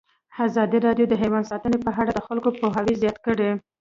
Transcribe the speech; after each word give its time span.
ازادي 0.45 0.77
راډیو 0.87 1.05
د 1.09 1.13
حیوان 1.21 1.43
ساتنه 1.51 1.77
په 1.85 1.91
اړه 1.99 2.11
د 2.13 2.19
خلکو 2.27 2.49
پوهاوی 2.59 2.93
زیات 3.01 3.17
کړی. 3.25 3.49